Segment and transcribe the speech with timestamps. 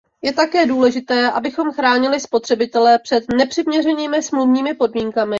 [0.21, 5.29] Je také důležité, abychom chránili spotřebitele před nepřiměřenými smluvními podmínkami.